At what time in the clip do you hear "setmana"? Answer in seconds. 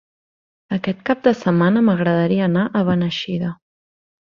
1.43-1.85